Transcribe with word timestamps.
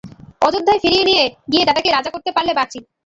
অযোধ্যায় 0.41 0.81
ফিরিয়ে 0.83 1.07
নিয়ে 1.09 1.23
গিয়ে 1.51 1.67
দাদাকে 1.67 1.89
রাজা 1.91 2.09
করতে 2.11 2.29
পারলে 2.35 2.51
বাঁচি। 2.59 2.79